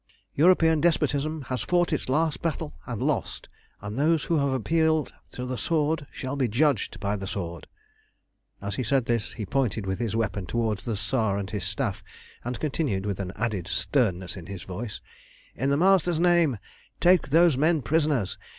European 0.33 0.81
despotism 0.81 1.43
has 1.43 1.61
fought 1.61 1.93
its 1.93 2.09
last 2.09 2.41
battle 2.41 2.73
and 2.87 3.03
lost, 3.03 3.49
and 3.81 3.99
those 3.99 4.23
who 4.23 4.37
have 4.39 4.49
appealed 4.49 5.13
to 5.31 5.45
the 5.45 5.59
sword 5.59 6.07
shall 6.11 6.35
be 6.35 6.47
judged 6.47 6.99
by 6.99 7.15
the 7.15 7.27
sword." 7.27 7.67
As 8.63 8.77
he 8.77 8.81
said 8.83 9.05
this, 9.05 9.33
he 9.33 9.45
pointed 9.45 9.85
with 9.85 9.99
his 9.99 10.15
weapon 10.15 10.47
towards 10.47 10.85
the 10.85 10.95
Tsar 10.95 11.37
and 11.37 11.51
his 11.51 11.65
Staff, 11.65 12.01
and 12.43 12.59
continued, 12.59 13.05
with 13.05 13.19
an 13.19 13.31
added 13.35 13.67
sternness 13.67 14.35
in 14.35 14.47
his 14.47 14.63
voice 14.63 15.01
"In 15.53 15.69
the 15.69 15.77
Master's 15.77 16.19
name, 16.19 16.57
take 16.99 17.27
those 17.29 17.55
men 17.55 17.83
prisoners! 17.83 18.39